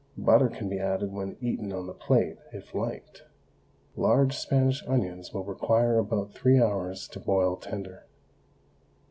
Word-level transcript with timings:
Butter 0.17 0.49
can 0.49 0.67
be 0.67 0.79
added 0.79 1.11
when 1.13 1.37
eaten 1.41 1.71
on 1.71 1.85
the 1.85 1.93
plate 1.93 2.39
if 2.51 2.73
liked. 2.73 3.21
Large 3.95 4.35
Spanish 4.35 4.83
onions 4.87 5.31
will 5.31 5.43
require 5.43 5.99
about 5.99 6.33
three 6.33 6.59
hours 6.59 7.07
to 7.09 7.19
boil 7.19 7.55
tender. 7.55 8.05